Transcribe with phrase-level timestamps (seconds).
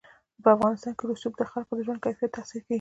[0.43, 2.69] په افغانستان کې رسوب د خلکو د ژوند کیفیت تاثیر کوي.